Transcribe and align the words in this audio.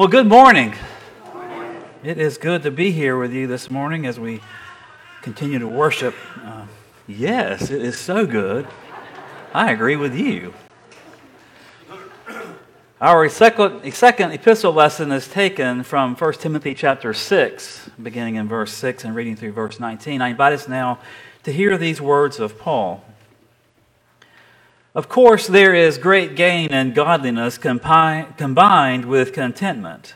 Well, 0.00 0.08
good 0.08 0.28
morning. 0.28 0.74
It 2.02 2.16
is 2.16 2.38
good 2.38 2.62
to 2.62 2.70
be 2.70 2.90
here 2.90 3.18
with 3.18 3.34
you 3.34 3.46
this 3.46 3.70
morning 3.70 4.06
as 4.06 4.18
we 4.18 4.40
continue 5.20 5.58
to 5.58 5.68
worship. 5.68 6.14
Uh, 6.42 6.64
yes, 7.06 7.70
it 7.70 7.82
is 7.82 7.98
so 7.98 8.24
good. 8.24 8.66
I 9.52 9.70
agree 9.72 9.96
with 9.96 10.14
you. 10.14 10.54
Our 12.98 13.28
second, 13.28 13.92
second 13.92 14.32
epistle 14.32 14.72
lesson 14.72 15.12
is 15.12 15.28
taken 15.28 15.82
from 15.82 16.16
1 16.16 16.32
Timothy 16.32 16.74
chapter 16.74 17.12
6, 17.12 17.90
beginning 18.02 18.36
in 18.36 18.48
verse 18.48 18.72
6 18.72 19.04
and 19.04 19.14
reading 19.14 19.36
through 19.36 19.52
verse 19.52 19.78
19. 19.78 20.22
I 20.22 20.30
invite 20.30 20.54
us 20.54 20.66
now 20.66 20.98
to 21.42 21.52
hear 21.52 21.76
these 21.76 22.00
words 22.00 22.40
of 22.40 22.58
Paul. 22.58 23.04
Of 24.94 25.08
course, 25.08 25.46
there 25.46 25.74
is 25.74 25.98
great 25.98 26.34
gain 26.34 26.72
in 26.72 26.94
godliness 26.94 27.58
compi- 27.58 28.36
combined 28.36 29.04
with 29.04 29.32
contentment. 29.32 30.14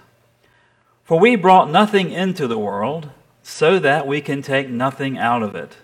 For 1.04 1.18
we 1.20 1.36
brought 1.36 1.70
nothing 1.70 2.10
into 2.10 2.48
the 2.48 2.58
world, 2.58 3.10
so 3.42 3.78
that 3.78 4.06
we 4.06 4.20
can 4.20 4.42
take 4.42 4.68
nothing 4.68 5.18
out 5.18 5.42
of 5.42 5.54
it. 5.54 5.76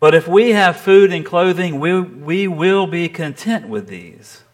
But 0.00 0.14
if 0.14 0.28
we 0.28 0.50
have 0.50 0.76
food 0.76 1.12
and 1.12 1.26
clothing, 1.26 1.80
we, 1.80 2.00
we 2.00 2.46
will 2.46 2.86
be 2.86 3.08
content 3.08 3.68
with 3.68 3.88
these. 3.88 4.44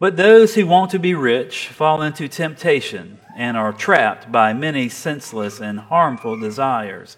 But 0.00 0.16
those 0.16 0.54
who 0.54 0.66
want 0.66 0.90
to 0.92 0.98
be 0.98 1.14
rich 1.14 1.68
fall 1.68 2.02
into 2.02 2.26
temptation 2.28 3.18
and 3.36 3.56
are 3.56 3.72
trapped 3.72 4.32
by 4.32 4.52
many 4.52 4.88
senseless 4.88 5.60
and 5.60 5.78
harmful 5.78 6.38
desires 6.38 7.16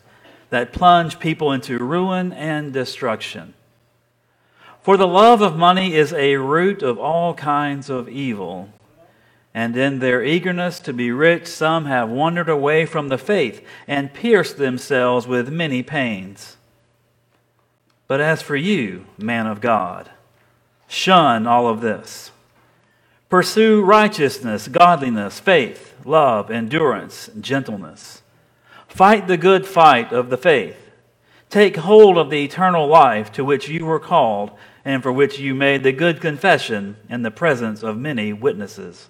that 0.50 0.72
plunge 0.72 1.20
people 1.20 1.52
into 1.52 1.78
ruin 1.78 2.32
and 2.32 2.72
destruction. 2.72 3.54
For 4.82 4.96
the 4.96 5.06
love 5.06 5.42
of 5.42 5.56
money 5.56 5.94
is 5.94 6.12
a 6.12 6.36
root 6.36 6.82
of 6.82 6.98
all 6.98 7.34
kinds 7.34 7.90
of 7.90 8.08
evil. 8.08 8.70
And 9.52 9.76
in 9.76 9.98
their 9.98 10.24
eagerness 10.24 10.80
to 10.80 10.92
be 10.92 11.10
rich, 11.10 11.46
some 11.46 11.86
have 11.86 12.08
wandered 12.08 12.48
away 12.48 12.86
from 12.86 13.08
the 13.08 13.18
faith 13.18 13.64
and 13.86 14.14
pierced 14.14 14.56
themselves 14.56 15.26
with 15.26 15.50
many 15.50 15.82
pains. 15.82 16.56
But 18.06 18.20
as 18.20 18.42
for 18.42 18.56
you, 18.56 19.06
man 19.18 19.46
of 19.46 19.60
God, 19.60 20.10
shun 20.88 21.46
all 21.46 21.68
of 21.68 21.80
this. 21.80 22.30
Pursue 23.28 23.82
righteousness, 23.82 24.66
godliness, 24.66 25.38
faith, 25.38 25.94
love, 26.04 26.50
endurance, 26.50 27.30
gentleness. 27.40 28.22
Fight 28.88 29.28
the 29.28 29.36
good 29.36 29.66
fight 29.66 30.12
of 30.12 30.30
the 30.30 30.36
faith. 30.36 30.90
Take 31.48 31.76
hold 31.76 32.16
of 32.16 32.30
the 32.30 32.44
eternal 32.44 32.86
life 32.86 33.30
to 33.32 33.44
which 33.44 33.68
you 33.68 33.84
were 33.84 34.00
called 34.00 34.52
and 34.84 35.02
for 35.02 35.12
which 35.12 35.38
you 35.38 35.54
made 35.54 35.82
the 35.82 35.92
good 35.92 36.20
confession 36.20 36.96
in 37.08 37.22
the 37.22 37.30
presence 37.30 37.82
of 37.82 37.96
many 37.96 38.32
witnesses. 38.32 39.08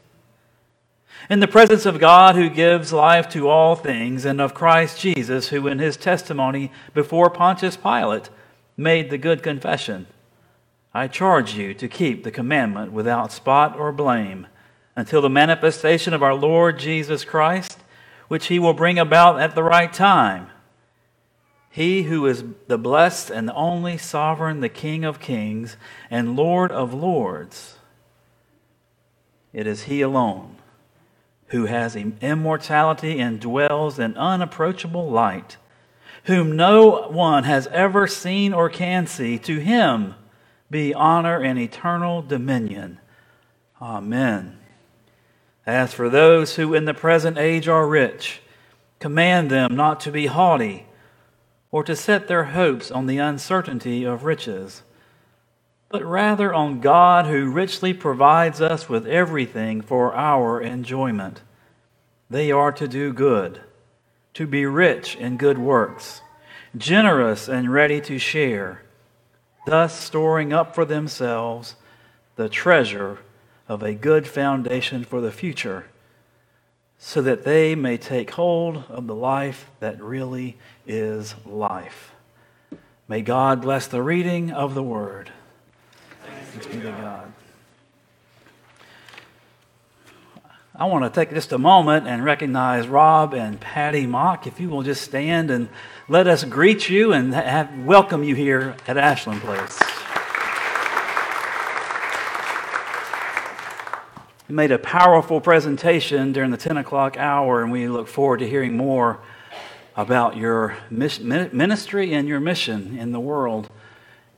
In 1.29 1.41
the 1.41 1.49
presence 1.49 1.87
of 1.87 1.99
God 1.99 2.35
who 2.35 2.49
gives 2.49 2.93
life 2.93 3.29
to 3.31 3.49
all 3.49 3.77
things, 3.77 4.25
and 4.25 4.41
of 4.41 4.55
Christ 4.55 5.01
Jesus, 5.01 5.49
who 5.49 5.67
in 5.67 5.79
his 5.79 5.97
testimony 5.97 6.73
before 6.95 7.29
Pontius 7.31 7.77
Pilate 7.77 8.31
made 8.77 9.11
the 9.11 9.19
good 9.19 9.43
confession, 9.43 10.07
I 10.95 11.09
charge 11.09 11.55
you 11.55 11.75
to 11.75 11.89
keep 11.89 12.25
the 12.25 12.31
commandment 12.31 12.93
without 12.93 13.33
spot 13.33 13.79
or 13.79 13.93
blame 13.93 14.47
until 14.97 15.23
the 15.23 15.31
manifestation 15.31 16.15
of 16.15 16.23
our 16.23 16.35
Lord 16.35 16.79
Jesus 16.79 17.25
Christ, 17.25 17.79
which 18.29 18.47
he 18.47 18.59
will 18.59 18.75
bring 18.75 18.99
about 18.99 19.41
at 19.41 19.55
the 19.55 19.63
right 19.63 19.93
time. 19.93 20.49
He 21.71 22.03
who 22.03 22.27
is 22.27 22.43
the 22.67 22.77
blessed 22.77 23.31
and 23.31 23.49
only 23.55 23.97
sovereign, 23.97 24.61
the 24.61 24.69
King 24.69 25.05
of 25.05 25.21
kings 25.21 25.77
and 26.11 26.35
Lord 26.35 26.73
of 26.73 26.93
lords. 26.93 27.77
It 29.53 29.69
is 29.69 29.85
He 29.85 30.01
alone 30.01 30.57
who 31.49 31.67
has 31.67 31.97
immortality 31.97 33.21
and 33.21 33.41
dwells 33.41 33.99
in 33.99 34.17
unapproachable 34.17 35.09
light, 35.11 35.57
whom 36.25 36.55
no 36.55 37.09
one 37.09 37.45
has 37.45 37.67
ever 37.69 38.07
seen 38.07 38.53
or 38.53 38.69
can 38.69 39.07
see. 39.07 39.39
To 39.39 39.59
Him 39.59 40.15
be 40.71 40.93
honor 40.93 41.41
and 41.41 41.59
eternal 41.59 42.23
dominion. 42.23 42.99
Amen. 43.81 44.59
As 45.67 45.95
for 45.95 46.09
those 46.09 46.57
who 46.57 46.75
in 46.75 46.85
the 46.85 46.95
present 46.95 47.39
age 47.39 47.69
are 47.69 47.87
rich, 47.87 48.41
command 48.99 49.51
them 49.51 49.77
not 49.77 50.01
to 50.01 50.13
be 50.13 50.27
haughty 50.27 50.87
or 51.73 51.85
to 51.85 51.95
set 51.95 52.27
their 52.27 52.45
hopes 52.45 52.91
on 52.91 53.07
the 53.07 53.19
uncertainty 53.19 54.05
of 54.05 54.25
riches, 54.25 54.83
but 55.89 56.05
rather 56.05 56.53
on 56.53 56.81
God 56.81 57.27
who 57.27 57.51
richly 57.51 57.93
provides 57.93 58.61
us 58.61 58.89
with 58.89 59.07
everything 59.07 59.81
for 59.81 60.15
our 60.15 60.61
enjoyment. 60.61 61.43
They 62.29 62.51
are 62.51 62.73
to 62.73 62.87
do 62.87 63.13
good, 63.13 63.61
to 64.35 64.47
be 64.47 64.67
rich 64.67 65.17
in 65.17 65.37
good 65.37 65.59
works, 65.59 66.23
generous 66.77 67.49
and 67.49 67.73
ready 67.73 68.01
to 68.03 68.19
share, 68.19 68.83
thus 69.67 69.99
storing 69.99 70.53
up 70.53 70.75
for 70.75 70.85
themselves 70.85 71.77
the 72.37 72.49
treasure 72.49 73.19
of 73.69 73.83
a 73.83 73.95
good 73.95 74.27
foundation 74.27 75.05
for 75.05 75.21
the 75.21 75.33
future 75.33 75.90
so 77.03 77.23
that 77.23 77.45
they 77.45 77.75
may 77.75 77.97
take 77.97 78.31
hold 78.33 78.85
of 78.91 79.07
the 79.07 79.15
life 79.15 79.71
that 79.81 80.01
really 80.03 80.57
is 80.87 81.35
life. 81.47 82.13
May 83.09 83.23
God 83.23 83.63
bless 83.63 83.87
the 83.87 84.03
reading 84.03 84.53
of 84.53 84.75
the 84.75 84.83
word. 84.83 85.33
Thanks 86.53 86.67
be 86.67 86.83
to 86.83 86.91
God. 86.91 87.33
I 90.75 90.85
want 90.85 91.05
to 91.05 91.11
take 91.11 91.31
just 91.31 91.53
a 91.53 91.59
moment 91.59 92.07
and 92.07 92.23
recognize 92.23 92.87
Rob 92.87 93.33
and 93.33 93.59
Patty 93.59 94.07
Mock. 94.07 94.47
If 94.47 94.61
you 94.61 94.69
will 94.69 94.83
just 94.83 95.03
stand 95.03 95.51
and 95.51 95.71
let 96.07 96.27
us 96.27 96.45
greet 96.45 96.91
you 96.91 97.15
and 97.15 97.35
have, 97.35 97.71
welcome 97.85 98.23
you 98.23 98.35
here 98.35 98.77
at 98.87 98.99
Ashland 98.99 99.41
Place. 99.41 100.10
Made 104.51 104.73
a 104.73 104.79
powerful 104.79 105.41
presentation 105.41 106.33
during 106.33 106.51
the 106.51 106.57
10 106.57 106.77
o'clock 106.77 107.17
hour, 107.17 107.63
and 107.63 107.71
we 107.71 107.89
look 107.89 108.09
forward 108.09 108.39
to 108.41 108.49
hearing 108.49 108.77
more 108.77 109.21
about 109.97 110.37
your 110.37 110.77
ministry 110.91 112.15
and 112.15 112.27
your 112.27 112.41
mission 112.41 112.99
in 112.99 113.13
the 113.13 113.21
world, 113.21 113.69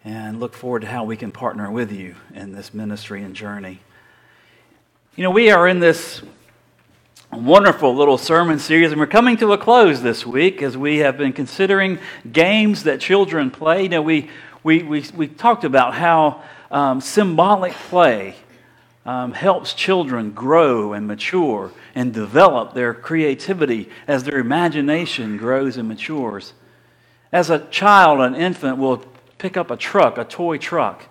and 0.04 0.40
look 0.40 0.54
forward 0.54 0.80
to 0.80 0.88
how 0.88 1.04
we 1.04 1.16
can 1.16 1.32
partner 1.32 1.70
with 1.70 1.92
you 1.92 2.14
in 2.34 2.52
this 2.52 2.74
ministry 2.74 3.22
and 3.22 3.34
journey. 3.34 3.80
You 5.16 5.22
know, 5.22 5.30
we 5.30 5.50
are 5.50 5.66
in 5.66 5.80
this 5.80 6.22
wonderful 7.32 7.94
little 7.94 8.18
sermon 8.18 8.58
series, 8.58 8.92
and 8.92 9.00
we're 9.00 9.06
coming 9.06 9.36
to 9.38 9.52
a 9.52 9.58
close 9.58 10.02
this 10.02 10.26
week 10.26 10.62
as 10.62 10.76
we 10.76 10.98
have 10.98 11.16
been 11.16 11.32
considering 11.32 11.98
games 12.30 12.82
that 12.82 13.00
children 13.00 13.50
play. 13.50 13.84
You 13.84 13.88
know, 13.88 14.02
we, 14.02 14.28
we, 14.62 14.82
we, 14.82 15.04
we 15.14 15.28
talked 15.28 15.64
about 15.64 15.94
how 15.94 16.42
um, 16.70 17.00
symbolic 17.00 17.72
play 17.72 18.34
um, 19.04 19.32
helps 19.32 19.74
children 19.74 20.30
grow 20.30 20.92
and 20.92 21.06
mature 21.06 21.72
and 21.94 22.14
develop 22.14 22.72
their 22.72 22.94
creativity 22.94 23.88
as 24.06 24.24
their 24.24 24.38
imagination 24.38 25.36
grows 25.36 25.76
and 25.76 25.88
matures. 25.88 26.52
As 27.32 27.50
a 27.50 27.66
child, 27.66 28.20
an 28.20 28.34
infant 28.34 28.78
will 28.78 29.04
pick 29.38 29.56
up 29.56 29.70
a 29.70 29.76
truck, 29.76 30.18
a 30.18 30.24
toy 30.24 30.58
truck, 30.58 31.06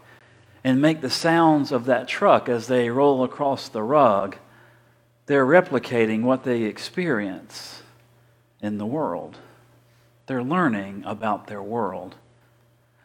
and 0.63 0.81
make 0.81 1.01
the 1.01 1.09
sounds 1.09 1.71
of 1.71 1.85
that 1.85 2.07
truck 2.07 2.47
as 2.47 2.67
they 2.67 2.89
roll 2.89 3.23
across 3.23 3.67
the 3.67 3.83
rug. 3.83 4.37
They're 5.25 5.45
replicating 5.45 6.21
what 6.21 6.43
they 6.43 6.63
experience 6.63 7.81
in 8.61 8.77
the 8.77 8.85
world. 8.85 9.37
They're 10.27 10.43
learning 10.43 11.03
about 11.05 11.47
their 11.47 11.63
world. 11.63 12.15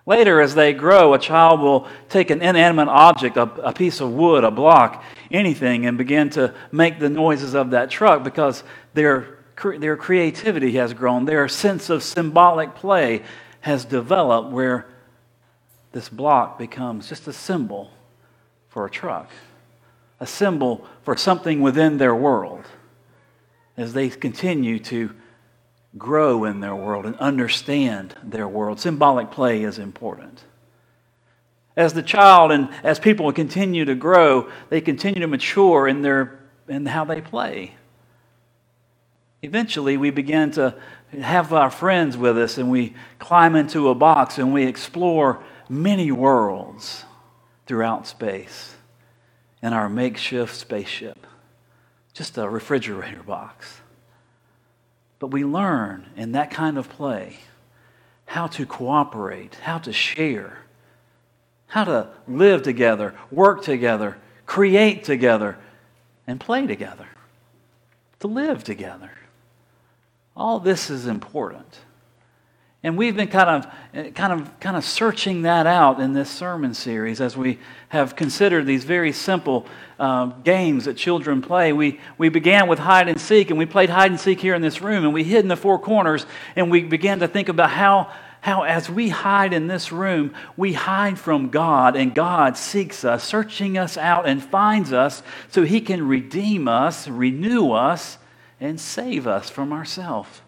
Later, 0.07 0.41
as 0.41 0.55
they 0.55 0.73
grow, 0.73 1.15
a 1.15 1.19
child 1.19 1.61
will 1.61 1.89
take 2.09 2.31
an 2.31 2.41
inanimate 2.41 2.89
object, 2.89 3.37
a, 3.37 3.43
a, 3.43 3.73
piece 3.73 4.01
of 4.01 4.13
wood, 4.13 4.45
a 4.45 4.53
block, 4.53 5.03
anything, 5.33 5.85
and 5.85 5.99
begin 5.99 6.31
to 6.31 6.55
make 6.71 7.01
the 7.01 7.09
noises 7.09 7.55
of 7.55 7.71
that 7.73 7.91
truck 7.91 8.23
because 8.23 8.63
their, 8.95 9.39
their 9.79 9.97
creativity 9.97 10.73
has 10.73 10.95
grown. 10.95 11.25
Their 11.25 11.49
sense 11.49 11.91
of 11.91 12.05
symbolic 12.05 12.77
play 12.77 13.25
has 13.63 13.85
developed 13.85 14.53
where 14.53 14.87
this 15.91 16.09
block 16.09 16.57
becomes 16.57 17.09
just 17.09 17.27
a 17.27 17.33
symbol 17.33 17.91
for 18.69 18.87
a 18.87 18.91
truck, 18.91 19.29
a 20.21 20.27
symbol 20.27 20.87
for 21.03 21.17
something 21.17 21.63
within 21.63 21.99
their 21.99 22.15
world 22.15 22.65
as 23.77 23.93
they 23.93 24.09
continue 24.09 24.79
to 24.79 25.13
grow 25.97 26.45
in 26.45 26.61
their 26.61 26.75
world 26.75 27.07
and 27.07 27.17
understand 27.17 28.15
their 28.23 28.49
world. 28.49 28.81
Symbolic 28.81 29.31
play 29.31 29.63
is 29.63 29.79
important. 29.79 30.45
As 31.77 31.93
the 31.93 32.03
child 32.03 32.53
and 32.53 32.71
as 32.83 32.99
people 32.99 33.31
continue 33.33 33.85
to 33.85 33.95
grow, 33.95 34.51
they 34.71 34.81
continue 34.81 35.21
to 35.21 35.27
mature 35.27 35.87
in, 35.87 36.03
their, 36.03 36.39
in 36.69 36.87
how 36.87 37.05
they 37.05 37.21
play. 37.21 37.75
Eventually, 39.43 39.97
we 39.97 40.11
begin 40.11 40.51
to 40.53 40.75
have 41.21 41.53
our 41.53 41.71
friends 41.71 42.17
with 42.17 42.39
us 42.39 42.59
and 42.59 42.71
we 42.71 42.95
climb 43.19 43.55
into 43.55 43.89
a 43.89 43.95
box 43.95 44.39
and 44.39 44.53
we 44.53 44.65
explore 44.65 45.43
many 45.69 46.11
worlds 46.11 47.05
throughout 47.67 48.07
space 48.07 48.75
in 49.63 49.73
our 49.73 49.89
makeshift 49.89 50.55
spaceship. 50.55 51.27
just 52.13 52.39
a 52.39 52.49
refrigerator 52.49 53.23
box. 53.23 53.81
But 55.19 55.29
we 55.29 55.45
learn 55.45 56.07
in 56.17 56.33
that 56.33 56.51
kind 56.51 56.77
of 56.79 56.89
play 56.89 57.39
how 58.27 58.49
to 58.49 58.67
cooperate, 58.67 59.55
how 59.57 59.79
to 59.79 59.93
share, 59.93 60.59
how 61.69 61.85
to 61.85 62.09
live 62.29 62.63
together, 62.63 63.15
work 63.31 63.63
together, 63.63 64.19
create 64.45 65.05
together, 65.05 65.59
and 66.27 66.41
play 66.41 66.67
together, 66.67 67.07
to 68.21 68.27
live 68.27 68.65
together. 68.65 69.11
All 70.37 70.61
this 70.61 70.91
is 70.91 71.07
important. 71.07 71.79
And 72.87 72.97
we've 72.97 73.17
been 73.17 73.27
kind 73.27 73.51
of, 73.51 74.15
kind 74.15 74.33
of, 74.33 74.61
kind 74.61 74.77
of 74.77 74.85
searching 74.85 75.43
that 75.43 75.67
out 75.67 75.99
in 75.99 76.13
this 76.13 76.31
sermon 76.31 76.73
series 76.73 77.21
as 77.21 77.37
we 77.37 77.59
have 77.89 78.15
considered 78.15 78.65
these 78.65 78.85
very 78.85 79.11
simple 79.11 79.67
uh, 79.99 80.27
games 80.27 80.85
that 80.85 80.97
children 80.97 81.43
play. 81.43 81.73
We, 81.73 81.99
we 82.17 82.29
began 82.29 82.69
with 82.69 82.79
hide 82.79 83.09
and 83.09 83.21
seek, 83.21 83.51
and 83.51 83.59
we 83.59 83.67
played 83.67 83.91
hide 83.91 84.13
and 84.13 84.21
seek 84.21 84.41
here 84.41 84.55
in 84.55 84.63
this 84.63 84.81
room, 84.81 85.03
and 85.03 85.13
we 85.13 85.25
hid 85.25 85.41
in 85.41 85.49
the 85.49 85.57
four 85.57 85.81
corners, 85.81 86.27
and 86.55 86.71
we 86.71 86.85
began 86.85 87.19
to 87.19 87.27
think 87.27 87.49
about 87.49 87.71
how, 87.71 88.13
how 88.41 88.63
as 88.63 88.89
we 88.89 89.09
hide 89.09 89.53
in 89.53 89.67
this 89.67 89.91
room, 89.91 90.33
we 90.57 90.73
hide 90.73 91.19
from 91.19 91.51
God, 91.51 91.97
and 91.97 92.15
God 92.15 92.57
seeks 92.57 93.05
us, 93.05 93.25
searching 93.25 93.77
us 93.77 93.97
out, 93.97 94.29
and 94.29 94.41
finds 94.41 94.93
us 94.93 95.25
so 95.51 95.65
He 95.65 95.81
can 95.81 96.07
redeem 96.07 96.69
us, 96.69 97.09
renew 97.09 97.73
us, 97.73 98.19
and 98.61 98.79
save 98.79 99.27
us 99.27 99.51
from 99.51 99.73
ourselves 99.73 100.41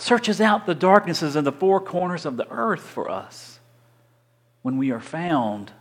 searches 0.00 0.40
out 0.40 0.66
the 0.66 0.74
darknesses 0.74 1.36
and 1.36 1.46
the 1.46 1.52
four 1.52 1.80
corners 1.80 2.26
of 2.26 2.36
the 2.36 2.48
earth 2.50 2.82
for 2.82 3.10
us. 3.10 3.58
When 4.62 4.76
we 4.76 4.90
are 4.90 5.00
found, 5.00 5.72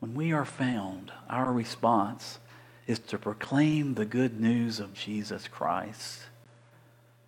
when 0.00 0.14
we 0.14 0.32
are 0.32 0.44
found, 0.44 1.12
our 1.28 1.52
response 1.52 2.38
is 2.86 2.98
to 2.98 3.18
proclaim 3.18 3.94
the 3.94 4.04
good 4.04 4.40
news 4.40 4.80
of 4.80 4.94
Jesus 4.94 5.48
Christ. 5.48 6.20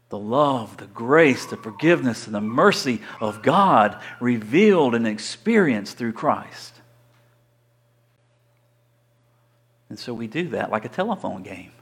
The 0.09 0.19
love, 0.19 0.79
the 0.79 0.87
grace, 0.87 1.47
the 1.47 1.57
forgiveness, 1.57 2.27
and 2.27 2.35
the 2.35 2.41
mercy 2.41 3.01
of 3.21 3.43
God 3.43 4.01
revealed 4.21 4.95
and 4.95 5.07
experienced 5.07 5.99
through 5.99 6.13
Christ. 6.13 6.75
And 9.91 9.99
so 9.99 10.15
we 10.15 10.27
do 10.27 10.49
that 10.51 10.71
like 10.71 10.85
a 10.85 10.91
telephone 10.91 11.43
game 11.43 11.73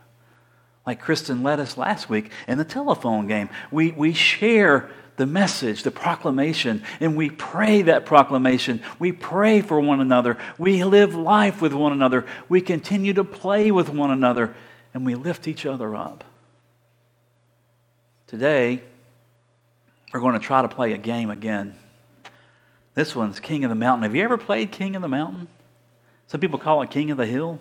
like 0.86 1.00
Kristen 1.00 1.42
led 1.42 1.58
us 1.58 1.76
last 1.76 2.08
week 2.08 2.30
in 2.46 2.58
the 2.58 2.64
telephone 2.64 3.26
game. 3.26 3.50
We, 3.72 3.90
we 3.90 4.12
share 4.12 4.88
the 5.16 5.26
message, 5.26 5.82
the 5.82 5.90
proclamation, 5.90 6.84
and 7.00 7.16
we 7.16 7.30
pray 7.30 7.82
that 7.82 8.06
proclamation. 8.06 8.82
We 8.98 9.12
pray 9.12 9.62
for 9.62 9.80
one 9.80 10.00
another. 10.00 10.38
We 10.58 10.84
live 10.84 11.14
life 11.14 11.60
with 11.60 11.72
one 11.72 11.92
another. 11.92 12.26
We 12.48 12.60
continue 12.60 13.14
to 13.14 13.24
play 13.24 13.70
with 13.70 13.88
one 13.88 14.10
another, 14.10 14.54
and 14.94 15.04
we 15.04 15.14
lift 15.14 15.48
each 15.48 15.66
other 15.66 15.96
up. 15.96 16.22
Today, 18.26 18.82
we're 20.12 20.20
going 20.20 20.38
to 20.38 20.44
try 20.46 20.62
to 20.62 20.68
play 20.68 20.92
a 20.92 20.98
game 20.98 21.30
again. 21.30 21.74
This 22.94 23.14
one's 23.14 23.40
King 23.40 23.64
of 23.64 23.70
the 23.70 23.74
Mountain. 23.74 24.04
Have 24.04 24.14
you 24.14 24.22
ever 24.22 24.38
played 24.38 24.70
King 24.70 24.96
of 24.96 25.02
the 25.02 25.08
Mountain? 25.08 25.48
Some 26.26 26.40
people 26.40 26.58
call 26.58 26.82
it 26.82 26.90
King 26.90 27.10
of 27.10 27.16
the 27.16 27.26
Hill. 27.26 27.58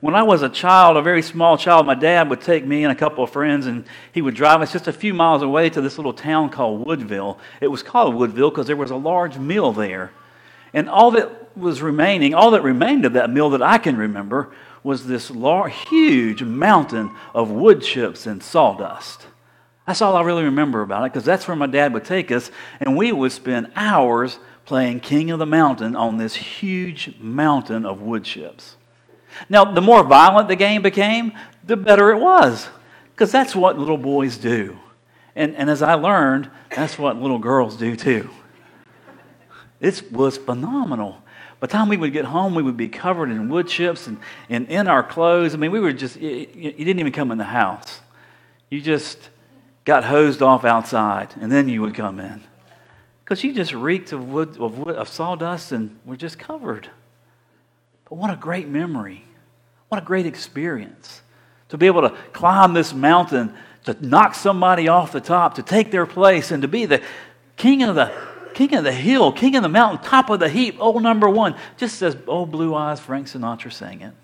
When 0.00 0.14
I 0.14 0.22
was 0.22 0.42
a 0.42 0.48
child, 0.48 0.96
a 0.96 1.02
very 1.02 1.22
small 1.22 1.56
child, 1.56 1.86
my 1.86 1.94
dad 1.94 2.28
would 2.28 2.42
take 2.42 2.66
me 2.66 2.84
and 2.84 2.92
a 2.92 2.96
couple 2.96 3.24
of 3.24 3.30
friends, 3.30 3.66
and 3.66 3.84
he 4.12 4.20
would 4.20 4.34
drive 4.34 4.60
us 4.60 4.72
just 4.72 4.88
a 4.88 4.92
few 4.92 5.14
miles 5.14 5.42
away 5.42 5.70
to 5.70 5.80
this 5.80 5.96
little 5.96 6.12
town 6.12 6.50
called 6.50 6.86
Woodville. 6.86 7.38
It 7.60 7.68
was 7.68 7.82
called 7.82 8.14
Woodville 8.14 8.50
because 8.50 8.66
there 8.66 8.76
was 8.76 8.90
a 8.90 8.96
large 8.96 9.38
mill 9.38 9.72
there. 9.72 10.12
And 10.74 10.90
all 10.90 11.10
that 11.12 11.56
was 11.56 11.80
remaining, 11.80 12.34
all 12.34 12.50
that 12.50 12.62
remained 12.62 13.06
of 13.06 13.14
that 13.14 13.30
mill 13.30 13.50
that 13.50 13.62
I 13.62 13.78
can 13.78 13.96
remember, 13.96 14.52
was 14.82 15.06
this 15.06 15.30
large, 15.30 15.72
huge 15.88 16.42
mountain 16.42 17.10
of 17.34 17.50
wood 17.50 17.82
chips 17.82 18.26
and 18.26 18.42
sawdust. 18.42 19.26
That's 19.86 20.02
all 20.02 20.16
I 20.16 20.22
really 20.22 20.44
remember 20.44 20.82
about 20.82 21.04
it 21.04 21.12
because 21.12 21.24
that's 21.24 21.48
where 21.48 21.56
my 21.56 21.66
dad 21.66 21.94
would 21.94 22.04
take 22.04 22.30
us, 22.30 22.50
and 22.80 22.96
we 22.96 23.12
would 23.12 23.32
spend 23.32 23.72
hours 23.74 24.38
playing 24.66 25.00
King 25.00 25.30
of 25.30 25.38
the 25.38 25.46
Mountain 25.46 25.96
on 25.96 26.18
this 26.18 26.34
huge 26.34 27.14
mountain 27.18 27.86
of 27.86 28.02
wood 28.02 28.24
chips. 28.24 28.76
Now, 29.48 29.64
the 29.64 29.80
more 29.80 30.02
violent 30.04 30.48
the 30.48 30.56
game 30.56 30.82
became, 30.82 31.32
the 31.64 31.76
better 31.76 32.10
it 32.10 32.18
was, 32.18 32.68
because 33.10 33.32
that's 33.32 33.54
what 33.54 33.78
little 33.78 33.98
boys 33.98 34.36
do. 34.36 34.78
And, 35.34 35.54
and 35.56 35.68
as 35.68 35.82
I 35.82 35.94
learned, 35.94 36.50
that's 36.74 36.98
what 36.98 37.20
little 37.20 37.38
girls 37.38 37.76
do 37.76 37.96
too. 37.96 38.30
It 39.80 40.10
was 40.10 40.38
phenomenal. 40.38 41.22
By 41.60 41.66
the 41.66 41.72
time 41.72 41.88
we 41.88 41.96
would 41.96 42.12
get 42.12 42.26
home, 42.26 42.54
we 42.54 42.62
would 42.62 42.76
be 42.76 42.88
covered 42.88 43.30
in 43.30 43.48
wood 43.48 43.68
chips 43.68 44.06
and, 44.06 44.18
and 44.48 44.66
in 44.68 44.88
our 44.88 45.02
clothes. 45.02 45.54
I 45.54 45.58
mean, 45.58 45.70
we 45.70 45.80
were 45.80 45.92
just, 45.92 46.16
you, 46.16 46.48
you 46.54 46.72
didn't 46.72 47.00
even 47.00 47.12
come 47.12 47.30
in 47.30 47.38
the 47.38 47.44
house. 47.44 48.00
You 48.70 48.80
just 48.80 49.30
got 49.84 50.04
hosed 50.04 50.42
off 50.42 50.64
outside, 50.64 51.34
and 51.40 51.50
then 51.50 51.68
you 51.68 51.80
would 51.82 51.94
come 51.94 52.20
in. 52.20 52.42
Because 53.24 53.42
you 53.42 53.52
just 53.52 53.72
reeked 53.72 54.12
of, 54.12 54.28
wood, 54.28 54.58
of, 54.58 54.78
wood, 54.78 54.96
of 54.96 55.08
sawdust 55.08 55.72
and 55.72 55.98
were 56.04 56.16
just 56.16 56.38
covered. 56.38 56.88
But 58.08 58.16
what 58.16 58.30
a 58.30 58.36
great 58.36 58.68
memory. 58.68 59.24
What 59.88 60.02
a 60.02 60.04
great 60.04 60.26
experience 60.26 61.22
to 61.68 61.76
be 61.76 61.86
able 61.86 62.02
to 62.02 62.16
climb 62.32 62.74
this 62.74 62.92
mountain, 62.92 63.54
to 63.84 63.96
knock 64.06 64.34
somebody 64.34 64.88
off 64.88 65.12
the 65.12 65.20
top, 65.20 65.54
to 65.54 65.62
take 65.62 65.90
their 65.90 66.06
place, 66.06 66.50
and 66.50 66.62
to 66.62 66.68
be 66.68 66.86
the 66.86 67.02
king 67.56 67.82
of 67.82 67.94
the 67.94 68.12
king 68.54 68.74
of 68.74 68.84
the 68.84 68.92
hill, 68.92 69.32
king 69.32 69.54
of 69.54 69.62
the 69.62 69.68
mountain, 69.68 70.02
top 70.02 70.30
of 70.30 70.40
the 70.40 70.48
heap, 70.48 70.76
old 70.78 71.02
number 71.02 71.28
one, 71.28 71.54
just 71.76 72.00
as 72.00 72.16
old 72.26 72.50
blue 72.50 72.74
eyes 72.74 72.98
Frank 72.98 73.26
Sinatra 73.26 73.70
sang 73.70 74.00
it. 74.00 74.14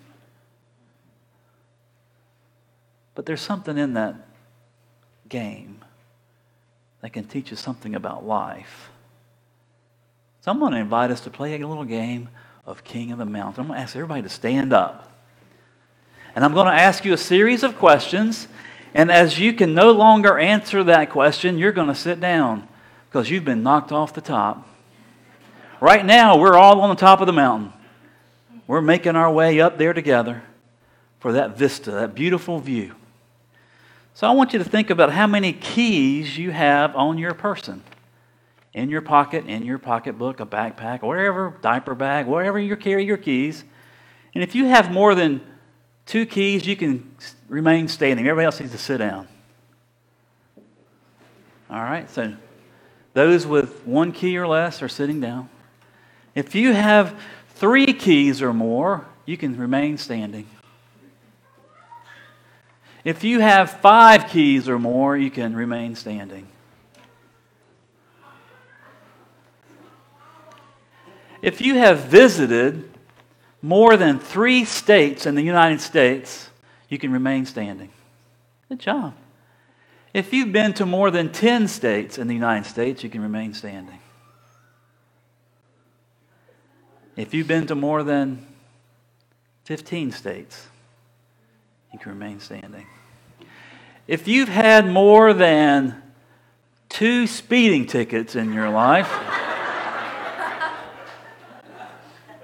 But 3.13 3.27
there's 3.27 3.41
something 3.41 3.77
in 3.77 3.93
that 3.93 4.15
game 5.29 5.81
that 7.01 7.13
can 7.13 7.25
teach 7.25 7.53
us 7.53 7.59
something 7.59 7.93
about 7.93 8.25
life. 8.25 8.89
So 10.41 10.51
I'm 10.51 10.59
going 10.59 10.71
to 10.71 10.79
invite 10.79 11.11
us 11.11 11.21
to 11.21 11.29
play 11.29 11.61
a 11.61 11.67
little 11.67 11.85
game 11.85 12.29
of 12.65 12.83
King 12.83 13.11
of 13.11 13.17
the 13.17 13.25
Mountain. 13.25 13.61
I'm 13.61 13.67
going 13.67 13.77
to 13.77 13.83
ask 13.83 13.95
everybody 13.95 14.21
to 14.21 14.29
stand 14.29 14.73
up. 14.73 15.11
And 16.35 16.43
I'm 16.43 16.53
going 16.53 16.67
to 16.67 16.73
ask 16.73 17.05
you 17.05 17.13
a 17.13 17.17
series 17.17 17.63
of 17.63 17.77
questions. 17.77 18.47
And 18.93 19.11
as 19.11 19.39
you 19.39 19.53
can 19.53 19.73
no 19.73 19.91
longer 19.91 20.37
answer 20.37 20.83
that 20.85 21.09
question, 21.09 21.57
you're 21.57 21.71
going 21.71 21.87
to 21.87 21.95
sit 21.95 22.19
down 22.19 22.67
because 23.09 23.29
you've 23.29 23.45
been 23.45 23.63
knocked 23.63 23.91
off 23.91 24.13
the 24.13 24.21
top. 24.21 24.67
Right 25.79 26.05
now, 26.05 26.37
we're 26.37 26.55
all 26.55 26.81
on 26.81 26.89
the 26.89 26.95
top 26.95 27.19
of 27.19 27.27
the 27.27 27.33
mountain. 27.33 27.73
We're 28.65 28.81
making 28.81 29.15
our 29.15 29.31
way 29.31 29.59
up 29.59 29.77
there 29.77 29.93
together 29.93 30.43
for 31.19 31.33
that 31.33 31.57
vista, 31.57 31.91
that 31.91 32.15
beautiful 32.15 32.59
view. 32.59 32.95
So 34.13 34.27
I 34.27 34.31
want 34.31 34.53
you 34.53 34.59
to 34.59 34.65
think 34.65 34.89
about 34.89 35.11
how 35.11 35.27
many 35.27 35.53
keys 35.53 36.37
you 36.37 36.51
have 36.51 36.95
on 36.95 37.17
your 37.17 37.33
person. 37.33 37.83
In 38.73 38.89
your 38.89 39.01
pocket, 39.01 39.45
in 39.45 39.63
your 39.63 39.77
pocketbook, 39.77 40.39
a 40.39 40.45
backpack, 40.45 41.03
wherever, 41.03 41.57
diaper 41.61 41.93
bag, 41.95 42.25
wherever 42.25 42.59
you 42.59 42.75
carry 42.75 43.05
your 43.05 43.17
keys. 43.17 43.63
And 44.33 44.43
if 44.43 44.55
you 44.55 44.65
have 44.65 44.91
more 44.91 45.13
than 45.13 45.41
Two 46.05 46.25
keys, 46.25 46.67
you 46.67 46.75
can 46.75 47.15
remain 47.47 47.87
standing. 47.87 48.27
Everybody 48.27 48.45
else 48.45 48.59
needs 48.59 48.73
to 48.73 48.77
sit 48.77 48.97
down. 48.97 49.27
All 51.69 51.81
right, 51.81 52.09
so 52.09 52.35
those 53.13 53.47
with 53.47 53.85
one 53.87 54.11
key 54.11 54.37
or 54.37 54.45
less 54.45 54.81
are 54.81 54.89
sitting 54.89 55.21
down. 55.21 55.49
If 56.35 56.55
you 56.55 56.73
have 56.73 57.19
three 57.55 57.93
keys 57.93 58.41
or 58.41 58.53
more, 58.53 59.05
you 59.25 59.37
can 59.37 59.57
remain 59.57 59.97
standing. 59.97 60.47
If 63.03 63.23
you 63.23 63.39
have 63.39 63.81
five 63.81 64.27
keys 64.27 64.67
or 64.69 64.77
more, 64.77 65.17
you 65.17 65.31
can 65.31 65.55
remain 65.55 65.95
standing. 65.95 66.47
If 71.43 71.59
you 71.59 71.75
have 71.75 72.05
visited 72.05 72.89
more 73.61 73.97
than 73.97 74.17
three 74.17 74.63
states 74.63 75.25
in 75.25 75.35
the 75.35 75.41
United 75.41 75.81
States, 75.81 76.49
you 76.87 76.97
can 76.97 77.11
remain 77.11 77.45
standing. 77.45 77.89
Good 78.69 78.79
job. 78.79 79.13
If 80.13 80.31
you've 80.31 80.53
been 80.53 80.73
to 80.75 80.85
more 80.85 81.11
than 81.11 81.33
10 81.33 81.67
states 81.67 82.17
in 82.17 82.29
the 82.29 82.33
United 82.33 82.65
States, 82.65 83.03
you 83.03 83.09
can 83.09 83.21
remain 83.21 83.53
standing. 83.53 83.99
If 87.17 87.33
you've 87.33 87.47
been 87.47 87.67
to 87.67 87.75
more 87.75 88.03
than 88.03 88.47
15 89.65 90.13
states, 90.13 90.67
you 91.91 91.99
can 91.99 92.13
remain 92.13 92.39
standing. 92.39 92.87
If 94.07 94.29
you've 94.29 94.47
had 94.47 94.87
more 94.87 95.33
than 95.33 96.01
two 96.87 97.27
speeding 97.27 97.85
tickets 97.85 98.33
in 98.33 98.53
your 98.53 98.69
life, 98.69 99.11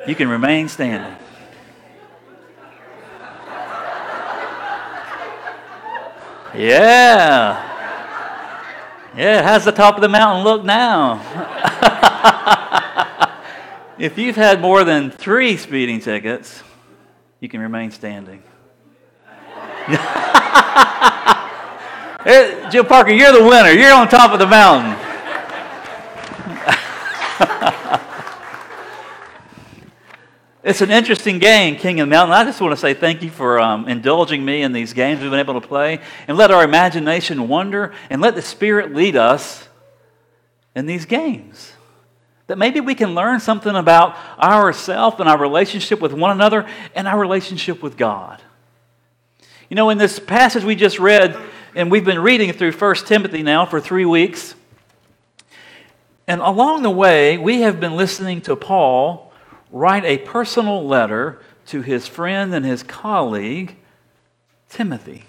You 0.09 0.15
can 0.15 0.27
remain 0.27 0.67
standing. 0.69 1.15
Yeah. 6.55 7.63
Yeah, 9.15 9.43
how's 9.43 9.65
the 9.65 9.71
top 9.71 9.97
of 9.97 10.01
the 10.01 10.09
mountain 10.09 10.43
look 10.43 10.65
now? 10.65 11.21
if 13.99 14.17
you've 14.17 14.35
had 14.35 14.59
more 14.59 14.83
than 14.83 15.11
three 15.11 15.57
speeding 15.57 15.99
tickets, 15.99 16.63
you 17.39 17.47
can 17.47 17.61
remain 17.61 17.91
standing. 17.91 18.41
It, 19.89 19.99
eh, 22.25 22.67
Jill 22.71 22.83
Parker, 22.83 23.11
you're 23.11 23.31
the 23.31 23.43
winner. 23.43 23.69
You're 23.69 23.93
on 23.93 24.09
top 24.09 24.31
of 24.31 24.39
the 24.39 24.47
mountain. 24.47 25.05
it's 30.69 30.81
an 30.81 30.91
interesting 30.91 31.39
game, 31.39 31.77
King 31.77 31.99
of 31.99 32.07
the 32.07 32.11
Mountain. 32.11 32.31
I 32.31 32.43
just 32.43 32.61
want 32.61 32.73
to 32.73 32.77
say 32.77 32.93
thank 32.93 33.23
you 33.23 33.31
for 33.31 33.59
um, 33.59 33.87
indulging 33.87 34.45
me 34.45 34.61
in 34.61 34.71
these 34.71 34.93
games 34.93 35.19
we've 35.19 35.31
been 35.31 35.39
able 35.39 35.59
to 35.59 35.67
play. 35.67 35.99
And 36.27 36.37
let 36.37 36.51
our 36.51 36.63
imagination 36.63 37.47
wander 37.47 37.91
and 38.11 38.21
let 38.21 38.35
the 38.35 38.43
Spirit 38.43 38.93
lead 38.93 39.15
us 39.15 39.67
in 40.75 40.85
these 40.85 41.05
games. 41.05 41.73
That 42.45 42.59
maybe 42.59 42.81
we 42.81 42.93
can 42.93 43.15
learn 43.15 43.39
something 43.39 43.75
about 43.75 44.15
ourselves 44.37 45.19
and 45.19 45.27
our 45.27 45.39
relationship 45.39 45.99
with 46.01 46.13
one 46.13 46.29
another 46.29 46.67
and 46.93 47.07
our 47.07 47.19
relationship 47.19 47.81
with 47.81 47.97
God. 47.97 48.39
You 49.69 49.75
know, 49.75 49.89
in 49.89 49.97
this 49.97 50.19
passage 50.19 50.63
we 50.63 50.75
just 50.75 50.99
read, 50.99 51.35
and 51.73 51.89
we've 51.89 52.05
been 52.05 52.19
reading 52.19 52.53
through 52.53 52.73
1 52.73 52.95
Timothy 53.07 53.41
now 53.41 53.65
for 53.65 53.81
three 53.81 54.05
weeks. 54.05 54.53
And 56.27 56.41
along 56.41 56.83
the 56.83 56.91
way, 56.91 57.39
we 57.39 57.61
have 57.61 57.79
been 57.79 57.95
listening 57.95 58.41
to 58.41 58.55
Paul 58.55 59.28
write 59.71 60.05
a 60.05 60.17
personal 60.19 60.85
letter 60.85 61.39
to 61.67 61.81
his 61.81 62.07
friend 62.07 62.53
and 62.53 62.65
his 62.65 62.83
colleague, 62.83 63.75
Timothy. 64.69 65.25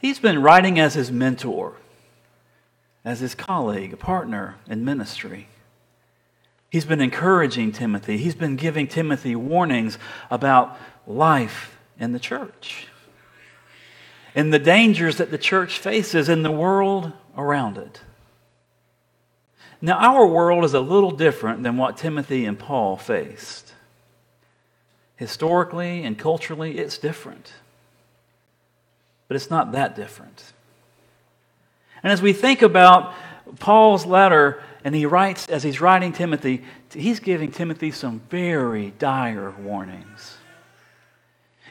He's 0.00 0.18
been 0.18 0.42
writing 0.42 0.78
as 0.78 0.94
his 0.94 1.10
mentor, 1.10 1.74
as 3.04 3.20
his 3.20 3.34
colleague, 3.34 3.92
a 3.92 3.96
partner 3.96 4.56
in 4.68 4.84
ministry. 4.84 5.48
He's 6.70 6.84
been 6.84 7.00
encouraging 7.00 7.72
Timothy. 7.72 8.18
He's 8.18 8.34
been 8.34 8.56
giving 8.56 8.86
Timothy 8.86 9.34
warnings 9.34 9.98
about 10.30 10.76
life 11.06 11.78
in 11.98 12.12
the 12.12 12.20
church 12.20 12.88
and 14.34 14.52
the 14.52 14.58
dangers 14.58 15.16
that 15.16 15.30
the 15.30 15.38
church 15.38 15.78
faces 15.78 16.28
in 16.28 16.42
the 16.42 16.50
world 16.50 17.12
around 17.36 17.76
it. 17.76 18.00
Now, 19.80 19.98
our 19.98 20.26
world 20.26 20.64
is 20.64 20.74
a 20.74 20.80
little 20.80 21.12
different 21.12 21.62
than 21.62 21.76
what 21.76 21.96
Timothy 21.96 22.44
and 22.44 22.58
Paul 22.58 22.96
faced. 22.96 23.74
Historically 25.16 26.04
and 26.04 26.18
culturally, 26.18 26.78
it's 26.78 26.98
different. 26.98 27.52
But 29.28 29.36
it's 29.36 29.50
not 29.50 29.72
that 29.72 29.94
different. 29.94 30.52
And 32.02 32.12
as 32.12 32.22
we 32.22 32.32
think 32.32 32.62
about 32.62 33.14
Paul's 33.60 34.06
letter, 34.06 34.62
and 34.84 34.94
he 34.94 35.06
writes, 35.06 35.48
as 35.48 35.62
he's 35.62 35.80
writing 35.80 36.12
Timothy, 36.12 36.62
he's 36.92 37.20
giving 37.20 37.50
Timothy 37.50 37.90
some 37.90 38.20
very 38.30 38.92
dire 38.98 39.50
warnings. 39.50 40.36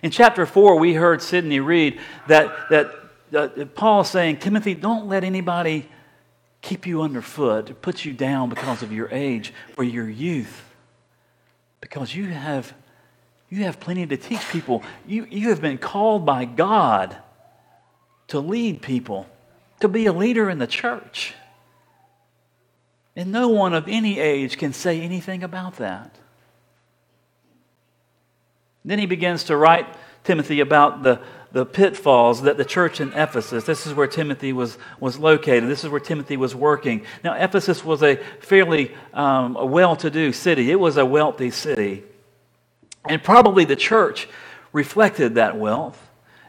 In 0.03 0.11
chapter 0.11 0.45
4, 0.45 0.77
we 0.77 0.93
heard 0.93 1.21
Sidney 1.21 1.59
read 1.59 1.99
that, 2.27 2.69
that 2.69 2.91
uh, 3.33 3.65
Paul 3.75 4.03
saying, 4.03 4.37
Timothy, 4.37 4.75
don't 4.75 5.07
let 5.07 5.23
anybody 5.23 5.89
keep 6.61 6.85
you 6.85 7.01
underfoot, 7.01 7.81
put 7.81 8.05
you 8.05 8.13
down 8.13 8.49
because 8.49 8.83
of 8.83 8.91
your 8.91 9.09
age 9.11 9.53
or 9.77 9.83
your 9.83 10.09
youth. 10.09 10.63
Because 11.81 12.15
you 12.15 12.25
have, 12.25 12.73
you 13.49 13.63
have 13.63 13.79
plenty 13.79 14.05
to 14.05 14.17
teach 14.17 14.47
people. 14.49 14.83
You, 15.05 15.27
you 15.29 15.49
have 15.49 15.61
been 15.61 15.77
called 15.77 16.25
by 16.25 16.45
God 16.45 17.15
to 18.27 18.39
lead 18.39 18.81
people, 18.81 19.27
to 19.79 19.87
be 19.87 20.05
a 20.05 20.13
leader 20.13 20.49
in 20.49 20.57
the 20.57 20.67
church. 20.67 21.33
And 23.15 23.31
no 23.31 23.47
one 23.47 23.73
of 23.73 23.87
any 23.87 24.19
age 24.19 24.57
can 24.57 24.73
say 24.73 25.01
anything 25.01 25.43
about 25.43 25.77
that. 25.77 26.15
Then 28.85 28.99
he 28.99 29.05
begins 29.05 29.45
to 29.45 29.57
write 29.57 29.87
Timothy 30.23 30.59
about 30.59 31.03
the, 31.03 31.21
the 31.51 31.65
pitfalls 31.65 32.41
that 32.41 32.57
the 32.57 32.65
church 32.65 32.99
in 32.99 33.09
Ephesus, 33.13 33.63
this 33.63 33.87
is 33.87 33.93
where 33.93 34.07
Timothy 34.07 34.53
was, 34.53 34.77
was 34.99 35.17
located, 35.17 35.69
this 35.69 35.83
is 35.83 35.89
where 35.89 35.99
Timothy 35.99 36.37
was 36.37 36.53
working. 36.53 37.05
Now, 37.23 37.33
Ephesus 37.33 37.83
was 37.83 38.03
a 38.03 38.17
fairly 38.39 38.95
um, 39.13 39.53
well 39.53 39.95
to 39.97 40.09
do 40.09 40.33
city, 40.33 40.71
it 40.71 40.79
was 40.79 40.97
a 40.97 41.05
wealthy 41.05 41.51
city. 41.51 42.03
And 43.09 43.23
probably 43.23 43.65
the 43.65 43.75
church 43.75 44.27
reflected 44.73 45.35
that 45.35 45.57
wealth, 45.57 46.01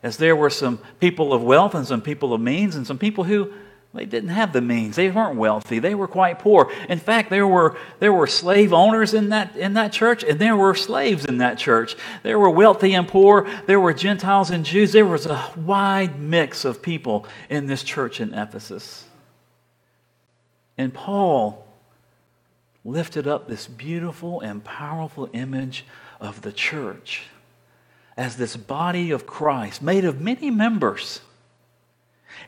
as 0.03 0.17
there 0.17 0.35
were 0.35 0.51
some 0.51 0.79
people 0.99 1.33
of 1.33 1.43
wealth 1.43 1.75
and 1.75 1.87
some 1.87 2.03
people 2.03 2.35
of 2.35 2.41
means 2.41 2.75
and 2.75 2.87
some 2.87 2.99
people 2.99 3.25
who 3.25 3.53
they 3.95 4.05
didn't 4.05 4.31
have 4.31 4.53
the 4.53 4.61
means. 4.61 4.97
They 4.97 5.11
weren't 5.11 5.37
wealthy. 5.37 5.79
They 5.79 5.95
were 5.95 6.07
quite 6.07 6.39
poor. 6.39 6.71
In 6.89 6.99
fact, 6.99 7.31
there 7.31 7.47
were, 7.47 7.77
there 8.01 8.13
were 8.13 8.27
slave 8.27 8.73
owners 8.73 9.15
in 9.15 9.31
that, 9.31 9.57
in 9.57 9.75
that 9.75 9.93
church, 9.93 10.23
and 10.23 10.39
there 10.39 10.57
were 10.57 10.75
slaves 10.75 11.25
in 11.25 11.39
that 11.39 11.57
church. 11.57 11.97
There 12.23 12.39
were 12.39 12.51
wealthy 12.51 12.93
and 12.93 13.09
poor. 13.09 13.49
There 13.67 13.81
were 13.81 13.95
Gentiles 13.95 14.51
and 14.51 14.65
Jews. 14.65 14.93
There 14.93 15.07
was 15.07 15.25
a 15.25 15.53
wide 15.57 16.21
mix 16.21 16.67
of 16.67 16.83
people 16.83 17.27
in 17.49 17.67
this 17.67 17.83
church 17.83 18.21
in 18.21 18.35
Ephesus. 18.35 19.05
And 20.77 20.93
Paul 20.93 21.67
lifted 22.85 23.27
up 23.27 23.49
this 23.49 23.67
beautiful 23.67 24.41
and 24.43 24.63
powerful 24.63 25.31
image 25.33 25.87
of 26.21 26.43
the 26.43 26.53
church 26.53 27.23
as 28.19 28.37
this 28.37 28.57
body 28.57 29.13
of 29.13 29.27
Christ 29.27 29.81
made 29.81 30.05
of 30.05 30.21
many 30.21 30.51
members 30.51 31.21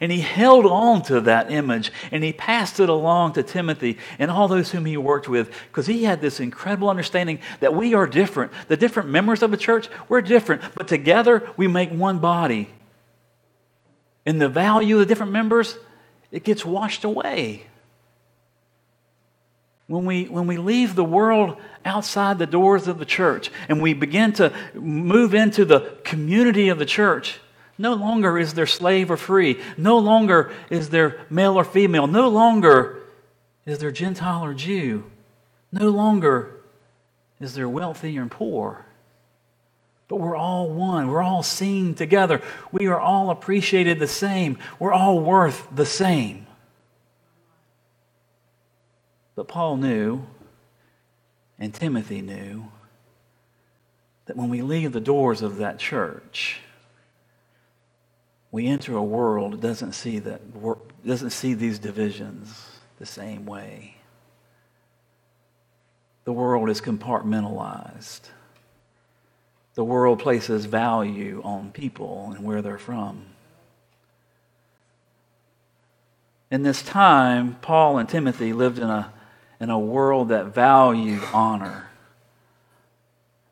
and 0.01 0.11
he 0.11 0.21
held 0.21 0.65
on 0.65 1.03
to 1.03 1.21
that 1.21 1.51
image 1.51 1.93
and 2.11 2.25
he 2.25 2.33
passed 2.33 2.81
it 2.81 2.89
along 2.89 3.35
to 3.35 3.43
Timothy 3.43 3.99
and 4.19 4.31
all 4.31 4.49
those 4.49 4.71
whom 4.71 4.87
he 4.87 4.97
worked 4.97 5.29
with 5.29 5.53
because 5.69 5.87
he 5.87 6.05
had 6.05 6.23
this 6.23 6.41
incredible 6.41 6.89
understanding 6.89 7.39
that 7.61 7.75
we 7.75 7.93
are 7.93 8.07
different. 8.07 8.53
The 8.69 8.79
different 8.79 9.11
members 9.11 9.43
of 9.43 9.51
the 9.51 9.59
church, 9.59 9.89
we're 10.09 10.23
different, 10.23 10.63
but 10.75 10.89
together 10.89 11.49
we 11.57 11.69
make 11.69 11.91
one 11.91 12.19
body. 12.19 12.71
And 14.25 14.41
the 14.41 14.49
value 14.49 14.97
of 14.97 15.01
the 15.01 15.07
different 15.07 15.33
members, 15.33 15.77
it 16.31 16.45
gets 16.45 16.65
washed 16.65 17.05
away. 17.05 17.67
When 19.87 20.07
we, 20.07 20.25
when 20.27 20.47
we 20.47 20.57
leave 20.57 20.95
the 20.95 21.05
world 21.05 21.57
outside 21.85 22.39
the 22.39 22.47
doors 22.47 22.87
of 22.87 22.99
the 22.99 23.05
church 23.05 23.51
and 23.69 23.83
we 23.83 23.93
begin 23.93 24.33
to 24.35 24.53
move 24.73 25.35
into 25.35 25.65
the 25.65 25.97
community 26.05 26.69
of 26.69 26.79
the 26.79 26.87
church, 26.87 27.41
no 27.81 27.95
longer 27.95 28.39
is 28.39 28.53
there 28.53 28.67
slave 28.67 29.11
or 29.11 29.17
free. 29.17 29.59
No 29.79 29.97
longer 29.97 30.53
is 30.69 30.91
there 30.91 31.19
male 31.31 31.59
or 31.59 31.65
female. 31.65 32.07
No 32.07 32.29
longer 32.29 33.01
is 33.65 33.79
there 33.79 33.91
Gentile 33.91 34.45
or 34.45 34.53
Jew. 34.53 35.11
No 35.73 35.89
longer 35.89 36.61
is 37.41 37.55
there 37.55 37.71
wealthy 37.71 38.19
or 38.19 38.27
poor. 38.27 38.85
But 40.09 40.17
we're 40.17 40.37
all 40.37 40.69
one. 40.69 41.09
We're 41.09 41.23
all 41.23 41.43
seen 41.43 41.95
together. 41.95 42.43
We 42.71 42.87
are 42.87 43.01
all 43.01 43.31
appreciated 43.31 43.99
the 43.99 44.07
same. 44.07 44.59
We're 44.79 44.93
all 44.93 45.19
worth 45.19 45.67
the 45.75 45.87
same. 45.87 46.47
But 49.35 49.49
Paul 49.49 49.79
knew, 49.79 50.27
and 51.59 51.73
Timothy 51.73 52.21
knew, 52.21 52.67
that 54.27 54.37
when 54.37 54.51
we 54.51 54.61
leave 54.61 54.93
the 54.93 55.01
doors 55.01 55.41
of 55.41 55.57
that 55.57 55.79
church, 55.79 56.61
we 58.53 58.67
enter 58.67 58.97
a 58.97 59.03
world 59.03 59.53
that 59.53 59.61
doesn't 59.61 59.93
see 59.93 60.19
that 60.19 60.41
doesn't 61.07 61.31
see 61.31 61.55
these 61.55 61.79
divisions 61.79 62.79
the 62.99 63.07
same 63.07 63.47
way. 63.47 63.97
The 66.25 66.33
world 66.33 66.69
is 66.69 66.81
compartmentalized. 66.81 68.21
The 69.75 69.85
world 69.85 70.19
places 70.19 70.67
value 70.67 71.41
on 71.45 71.73
people 71.73 72.33
and 72.35 72.45
where 72.45 72.61
they're 72.61 72.79
from. 72.79 73.25
In 76.51 76.63
this 76.63 76.83
time, 76.83 77.57
Paul 77.63 77.99
and 77.99 78.09
Timothy 78.09 78.53
lived 78.53 78.79
in 78.79 78.91
a, 78.91 79.13
in 79.61 79.71
a 79.71 79.79
world 79.79 80.29
that 80.29 80.47
valued 80.47 81.23
honor 81.33 81.90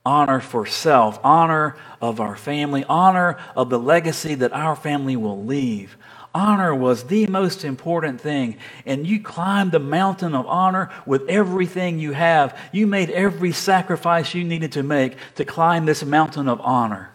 honor 0.04 0.40
for 0.40 0.64
self, 0.66 1.18
honor 1.22 1.76
of 2.00 2.20
our 2.20 2.36
family, 2.36 2.84
honor 2.88 3.36
of 3.54 3.70
the 3.70 3.78
legacy 3.78 4.34
that 4.36 4.52
our 4.52 4.74
family 4.74 5.16
will 5.16 5.44
leave. 5.44 5.96
Honor 6.34 6.74
was 6.74 7.04
the 7.04 7.26
most 7.26 7.64
important 7.64 8.20
thing. 8.20 8.56
And 8.86 9.06
you 9.06 9.20
climbed 9.20 9.72
the 9.72 9.78
mountain 9.78 10.34
of 10.34 10.46
honor 10.46 10.90
with 11.06 11.28
everything 11.28 11.98
you 11.98 12.12
have. 12.12 12.58
You 12.72 12.86
made 12.86 13.10
every 13.10 13.52
sacrifice 13.52 14.34
you 14.34 14.44
needed 14.44 14.72
to 14.72 14.82
make 14.82 15.16
to 15.36 15.44
climb 15.44 15.86
this 15.86 16.04
mountain 16.04 16.48
of 16.48 16.60
honor. 16.60 17.10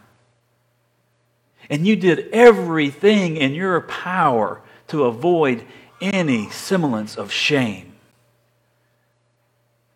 And 1.69 1.87
you 1.87 1.95
did 1.95 2.29
everything 2.31 3.37
in 3.37 3.53
your 3.53 3.81
power 3.81 4.61
to 4.87 5.05
avoid 5.05 5.63
any 6.01 6.49
semblance 6.49 7.15
of 7.15 7.31
shame. 7.31 7.93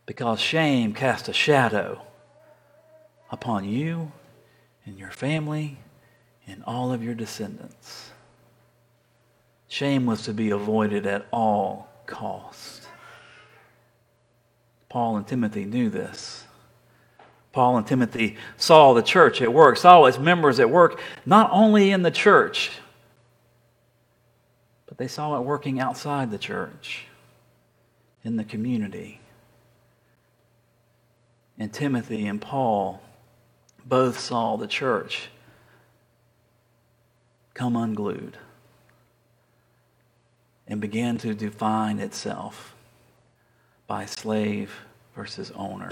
Because 0.05 0.39
shame 0.39 0.93
casts 0.93 1.27
a 1.27 1.33
shadow 1.33 2.01
upon 3.31 3.65
you 3.65 4.11
and 4.85 4.97
your 4.97 5.11
family 5.11 5.77
and 6.47 6.63
all 6.65 6.91
of 6.91 7.03
your 7.03 7.13
descendants. 7.13 8.11
Shame 9.67 10.05
was 10.05 10.23
to 10.23 10.33
be 10.33 10.49
avoided 10.49 11.05
at 11.05 11.25
all 11.31 11.89
cost. 12.05 12.87
Paul 14.89 15.17
and 15.17 15.27
Timothy 15.27 15.65
knew 15.65 15.89
this. 15.89 16.45
Paul 17.51 17.77
and 17.77 17.87
Timothy 17.87 18.37
saw 18.55 18.93
the 18.93 19.01
church 19.01 19.41
at 19.41 19.51
work, 19.51 19.77
saw 19.77 20.05
its 20.05 20.19
members 20.19 20.59
at 20.59 20.69
work, 20.69 21.01
not 21.25 21.49
only 21.51 21.91
in 21.91 22.03
the 22.03 22.11
church, 22.11 22.71
but 24.85 24.97
they 24.97 25.07
saw 25.07 25.37
it 25.37 25.43
working 25.43 25.79
outside 25.79 26.31
the 26.31 26.37
church, 26.37 27.05
in 28.23 28.37
the 28.37 28.43
community. 28.43 29.19
And 31.57 31.73
Timothy 31.73 32.27
and 32.27 32.39
Paul 32.39 33.01
both 33.87 34.19
saw 34.19 34.57
the 34.57 34.67
church 34.67 35.29
come 37.53 37.75
unglued 37.75 38.37
and 40.67 40.81
began 40.81 41.17
to 41.17 41.33
define 41.33 41.99
itself 41.99 42.75
by 43.87 44.05
slave 44.05 44.73
versus 45.15 45.51
owner, 45.55 45.89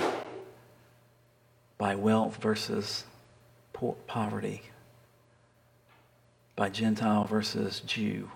by 1.77 1.95
wealth 1.95 2.37
versus 2.41 3.05
poverty, 4.07 4.61
by 6.55 6.69
Gentile 6.69 7.23
versus 7.23 7.79
Jew. 7.79 8.29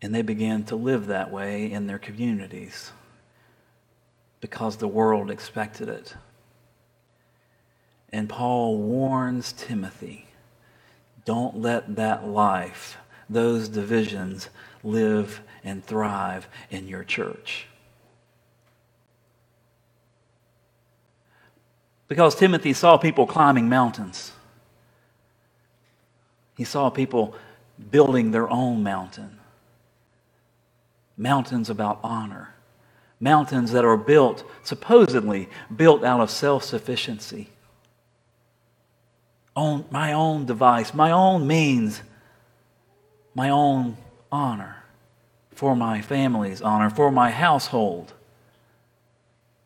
And 0.00 0.14
they 0.14 0.22
began 0.22 0.62
to 0.64 0.76
live 0.76 1.06
that 1.08 1.32
way 1.32 1.70
in 1.70 1.88
their 1.88 1.98
communities 1.98 2.92
because 4.40 4.76
the 4.76 4.86
world 4.86 5.28
expected 5.28 5.88
it. 5.88 6.14
And 8.12 8.28
Paul 8.28 8.78
warns 8.78 9.52
Timothy 9.52 10.26
don't 11.24 11.60
let 11.60 11.96
that 11.96 12.26
life, 12.26 12.96
those 13.28 13.68
divisions, 13.68 14.48
live 14.82 15.42
and 15.62 15.84
thrive 15.84 16.48
in 16.70 16.88
your 16.88 17.04
church. 17.04 17.66
Because 22.08 22.34
Timothy 22.34 22.72
saw 22.72 22.96
people 22.96 23.26
climbing 23.26 23.68
mountains. 23.68 24.32
He 26.56 26.64
saw 26.64 26.88
people 26.88 27.34
building 27.90 28.30
their 28.30 28.48
own 28.48 28.82
mountain. 28.82 29.38
Mountains 31.18 31.68
about 31.68 32.00
honor. 32.02 32.54
Mountains 33.20 33.72
that 33.72 33.84
are 33.84 33.98
built, 33.98 34.44
supposedly 34.62 35.50
built 35.76 36.02
out 36.04 36.20
of 36.20 36.30
self 36.30 36.64
sufficiency. 36.64 37.50
On 39.58 39.84
my 39.90 40.12
own 40.12 40.46
device, 40.46 40.94
my 40.94 41.10
own 41.10 41.44
means, 41.44 42.00
my 43.34 43.50
own 43.50 43.96
honor 44.30 44.84
for 45.50 45.74
my 45.74 46.00
family's 46.00 46.62
honor, 46.62 46.88
for 46.88 47.10
my 47.10 47.32
household. 47.32 48.12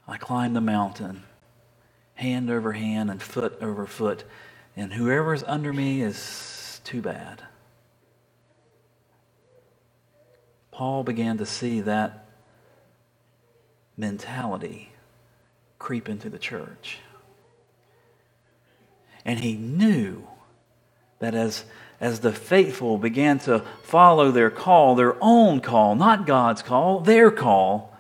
I 0.09 0.17
climb 0.17 0.55
the 0.55 0.63
mountain, 0.63 1.25
hand 2.15 2.49
over 2.49 2.73
hand 2.73 3.11
and 3.11 3.21
foot 3.21 3.59
over 3.61 3.87
foot, 3.87 4.25
and 4.75 4.95
whoever's 4.95 5.43
under 5.43 5.75
me 5.75 6.01
is 6.01 6.81
too 6.85 7.03
bad. 7.03 7.43
Paul 10.71 11.05
began 11.05 11.37
to 11.37 11.45
see 11.45 11.83
that 11.83 12.25
mentality 13.99 14.93
creep 15.79 16.09
into 16.09 16.31
the 16.31 16.39
church. 16.39 17.01
And 19.25 19.41
he 19.41 19.55
knew 19.55 20.27
that 21.19 21.35
as 21.35 21.65
as 22.03 22.19
the 22.19 22.33
faithful 22.33 22.99
began 22.99 23.39
to 23.39 23.61
follow 23.85 24.33
their 24.33 24.51
call, 24.51 24.97
their 24.97 25.17
own 25.21 25.61
call, 25.61 25.95
not 25.95 26.27
God's 26.27 26.61
call, 26.61 26.99
their 26.99 27.31
call, 27.31 27.97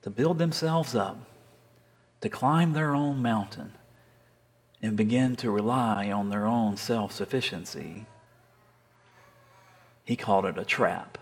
to 0.00 0.08
build 0.08 0.38
themselves 0.38 0.94
up, 0.94 1.18
to 2.22 2.30
climb 2.30 2.72
their 2.72 2.94
own 2.94 3.20
mountain, 3.20 3.74
and 4.80 4.96
begin 4.96 5.36
to 5.36 5.50
rely 5.50 6.10
on 6.10 6.30
their 6.30 6.46
own 6.46 6.78
self 6.78 7.12
sufficiency. 7.12 8.06
He 10.06 10.16
called 10.16 10.46
it 10.46 10.56
a 10.56 10.64
trap 10.64 11.18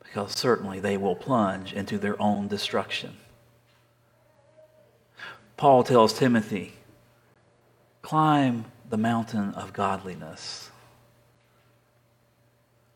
because 0.00 0.32
certainly 0.32 0.78
they 0.78 0.98
will 0.98 1.16
plunge 1.16 1.72
into 1.72 1.96
their 1.96 2.20
own 2.20 2.48
destruction. 2.48 3.16
Paul 5.56 5.84
tells 5.84 6.12
Timothy, 6.12 6.74
climb 8.06 8.64
the 8.88 8.96
mountain 8.96 9.52
of 9.54 9.72
godliness. 9.72 10.70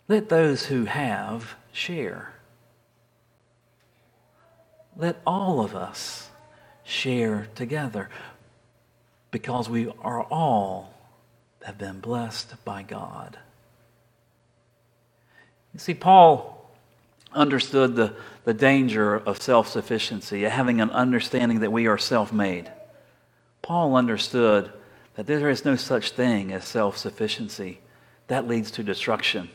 Let 0.06 0.28
those 0.28 0.66
who 0.66 0.84
have 0.84 1.56
share. 1.72 2.32
Let 4.96 5.20
all 5.26 5.64
of 5.64 5.74
us 5.74 6.30
share 6.84 7.48
together 7.56 8.08
because 9.32 9.68
we 9.68 9.92
are 10.00 10.22
all 10.22 10.94
have 11.64 11.76
been 11.76 11.98
blessed 11.98 12.64
by 12.64 12.84
God. 12.84 13.36
You 15.74 15.80
see, 15.80 15.94
Paul 15.94 16.70
understood 17.32 17.96
the, 17.96 18.14
the 18.44 18.54
danger 18.54 19.16
of 19.16 19.42
self 19.42 19.66
sufficiency, 19.66 20.42
having 20.42 20.80
an 20.80 20.90
understanding 20.90 21.58
that 21.60 21.72
we 21.72 21.88
are 21.88 21.98
self 21.98 22.32
made. 22.32 22.70
Paul 23.60 23.96
understood 23.96 24.70
that 25.20 25.38
there 25.38 25.50
is 25.50 25.66
no 25.66 25.76
such 25.76 26.12
thing 26.12 26.50
as 26.50 26.64
self 26.64 26.96
sufficiency. 26.96 27.78
That 28.28 28.48
leads 28.48 28.70
to 28.70 28.82
destruction. 28.82 29.50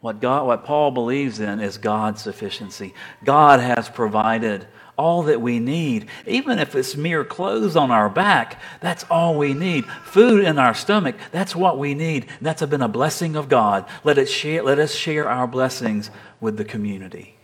What, 0.00 0.20
God, 0.20 0.46
what 0.46 0.66
Paul 0.66 0.90
believes 0.90 1.40
in 1.40 1.58
is 1.58 1.78
God's 1.78 2.20
sufficiency. 2.20 2.92
God 3.24 3.60
has 3.60 3.88
provided 3.88 4.66
all 4.98 5.22
that 5.22 5.40
we 5.40 5.58
need. 5.58 6.08
Even 6.26 6.58
if 6.58 6.74
it's 6.74 6.98
mere 6.98 7.24
clothes 7.24 7.76
on 7.76 7.90
our 7.90 8.10
back, 8.10 8.60
that's 8.82 9.04
all 9.04 9.38
we 9.38 9.54
need. 9.54 9.86
Food 9.86 10.44
in 10.44 10.58
our 10.58 10.74
stomach, 10.74 11.16
that's 11.32 11.56
what 11.56 11.78
we 11.78 11.94
need. 11.94 12.26
That's 12.42 12.66
been 12.66 12.82
a 12.82 12.88
blessing 12.88 13.36
of 13.36 13.48
God. 13.48 13.86
Let, 14.04 14.18
it 14.18 14.28
share, 14.28 14.62
let 14.62 14.78
us 14.78 14.94
share 14.94 15.26
our 15.26 15.46
blessings 15.46 16.10
with 16.42 16.58
the 16.58 16.64
community, 16.66 17.38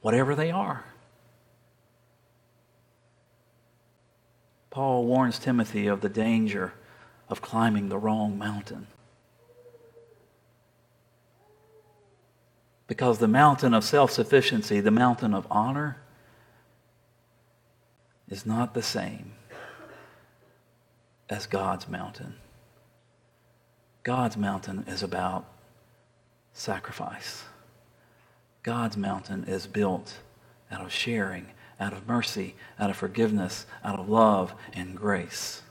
whatever 0.00 0.34
they 0.34 0.50
are. 0.50 0.87
Paul 4.78 5.06
warns 5.06 5.40
Timothy 5.40 5.88
of 5.88 6.02
the 6.02 6.08
danger 6.08 6.72
of 7.28 7.42
climbing 7.42 7.88
the 7.88 7.98
wrong 7.98 8.38
mountain. 8.38 8.86
Because 12.86 13.18
the 13.18 13.26
mountain 13.26 13.74
of 13.74 13.82
self 13.82 14.12
sufficiency, 14.12 14.78
the 14.78 14.92
mountain 14.92 15.34
of 15.34 15.48
honor, 15.50 15.96
is 18.28 18.46
not 18.46 18.74
the 18.74 18.82
same 18.82 19.32
as 21.28 21.46
God's 21.46 21.88
mountain. 21.88 22.36
God's 24.04 24.36
mountain 24.36 24.84
is 24.86 25.02
about 25.02 25.44
sacrifice. 26.52 27.42
God's 28.62 28.96
mountain 28.96 29.42
is 29.42 29.66
built 29.66 30.18
out 30.70 30.82
of 30.84 30.92
sharing 30.92 31.48
out 31.80 31.92
of 31.92 32.06
mercy, 32.06 32.54
out 32.78 32.90
of 32.90 32.96
forgiveness, 32.96 33.66
out 33.84 33.98
of 33.98 34.08
love 34.08 34.52
and 34.72 34.96
grace. 34.96 35.62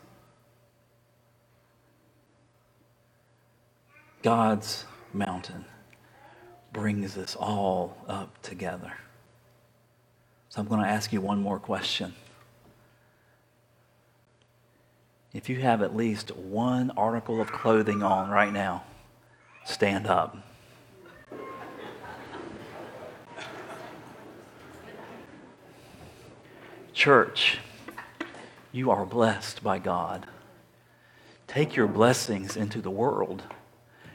God's 4.24 4.86
mountain 5.13 5.65
brings 6.74 7.17
us 7.17 7.36
all 7.36 7.98
up 8.08 8.41
together. 8.41 8.93
So 10.50 10.62
I'm 10.62 10.67
going 10.67 10.82
to 10.82 10.88
ask 10.88 11.12
you 11.12 11.22
one 11.22 11.41
more 11.41 11.60
question. 11.60 12.13
If 15.34 15.50
you 15.50 15.58
have 15.58 15.82
at 15.82 15.96
least 15.96 16.36
one 16.36 16.91
article 16.98 17.41
of 17.41 17.52
clothing 17.52 18.02
on 18.02 18.30
right 18.30 18.52
now, 18.52 18.84
stand 19.65 20.08
up. 20.08 20.38
Church, 26.98 27.60
you 28.72 28.90
are 28.90 29.06
blessed 29.06 29.62
by 29.62 29.78
God. 29.78 30.26
Take 31.46 31.76
your 31.76 31.86
blessings 31.86 32.58
into 32.58 32.82
the 32.82 32.90
world 32.90 33.44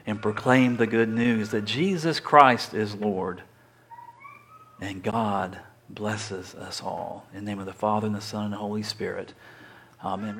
and 0.05 0.21
proclaim 0.21 0.75
the 0.75 0.85
good 0.85 1.07
news 1.07 1.51
that 1.51 1.63
Jesus 1.63 2.19
Christ 2.19 2.73
is 2.73 2.93
Lord. 2.93 3.41
And 4.81 5.01
God 5.01 5.59
blesses 5.89 6.55
us 6.55 6.83
all. 6.83 7.25
In 7.33 7.45
the 7.45 7.51
name 7.51 7.59
of 7.59 7.67
the 7.67 7.71
Father, 7.71 8.07
and 8.07 8.15
the 8.17 8.19
Son, 8.19 8.43
and 8.43 8.53
the 8.53 8.57
Holy 8.57 8.83
Spirit. 8.83 9.31
Amen. 10.03 10.31